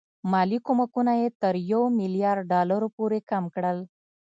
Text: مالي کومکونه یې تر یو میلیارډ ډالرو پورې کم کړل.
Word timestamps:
مالي 0.31 0.59
کومکونه 0.67 1.11
یې 1.21 1.27
تر 1.41 1.53
یو 1.71 1.81
میلیارډ 1.99 2.43
ډالرو 2.51 2.87
پورې 2.97 3.19
کم 3.29 3.43
کړل. 3.55 3.77